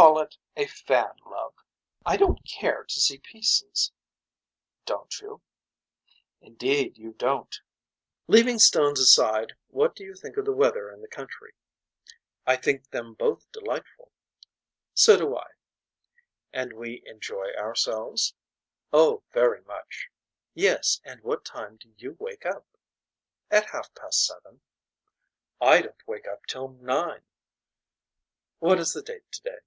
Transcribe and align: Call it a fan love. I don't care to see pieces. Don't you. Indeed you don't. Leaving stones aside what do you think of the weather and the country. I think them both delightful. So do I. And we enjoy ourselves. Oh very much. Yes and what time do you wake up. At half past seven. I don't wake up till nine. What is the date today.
Call 0.00 0.20
it 0.22 0.38
a 0.56 0.66
fan 0.66 1.12
love. 1.26 1.52
I 2.06 2.16
don't 2.16 2.38
care 2.48 2.84
to 2.84 2.94
see 3.00 3.18
pieces. 3.18 3.92
Don't 4.86 5.20
you. 5.20 5.42
Indeed 6.40 6.96
you 6.96 7.12
don't. 7.12 7.60
Leaving 8.26 8.58
stones 8.60 8.98
aside 8.98 9.56
what 9.68 9.94
do 9.94 10.02
you 10.02 10.14
think 10.14 10.38
of 10.38 10.46
the 10.46 10.54
weather 10.54 10.88
and 10.88 11.04
the 11.04 11.08
country. 11.08 11.52
I 12.46 12.56
think 12.56 12.88
them 12.88 13.12
both 13.12 13.44
delightful. 13.52 14.10
So 14.94 15.18
do 15.18 15.36
I. 15.36 15.48
And 16.50 16.72
we 16.72 17.02
enjoy 17.04 17.52
ourselves. 17.58 18.32
Oh 18.94 19.22
very 19.34 19.60
much. 19.66 20.08
Yes 20.54 20.98
and 21.04 21.20
what 21.22 21.44
time 21.44 21.76
do 21.76 21.92
you 21.98 22.16
wake 22.18 22.46
up. 22.46 22.64
At 23.50 23.68
half 23.70 23.92
past 23.94 24.24
seven. 24.24 24.62
I 25.60 25.82
don't 25.82 26.02
wake 26.06 26.26
up 26.26 26.46
till 26.46 26.68
nine. 26.70 27.20
What 28.60 28.78
is 28.80 28.94
the 28.94 29.02
date 29.02 29.30
today. 29.30 29.58